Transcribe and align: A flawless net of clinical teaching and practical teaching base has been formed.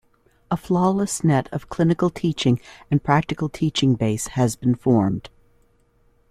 A 0.49 0.57
flawless 0.57 1.23
net 1.23 1.47
of 1.51 1.69
clinical 1.69 2.09
teaching 2.09 2.59
and 2.89 3.03
practical 3.03 3.49
teaching 3.49 3.93
base 3.93 4.29
has 4.29 4.55
been 4.55 4.73
formed. 4.73 5.29